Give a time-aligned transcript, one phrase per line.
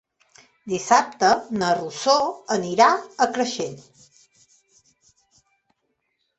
[0.71, 1.29] Dissabte
[1.59, 2.15] na Rosó
[2.57, 3.79] anirà a Creixell.